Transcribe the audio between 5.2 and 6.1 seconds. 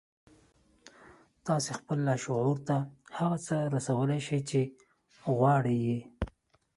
غواړئ يې.